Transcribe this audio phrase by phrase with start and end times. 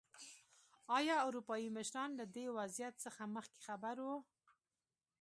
[0.97, 4.17] ایا اروپايي مشران له دې وضعیت څخه مخکې خبر وو.